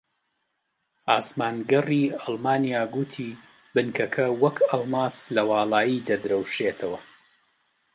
[1.11, 3.29] ئاسمانگەڕی ئەڵمانیا گوتی
[3.73, 6.99] بنکەکە وەک ئەڵماس لە واڵایی دەدرەوشێتەوە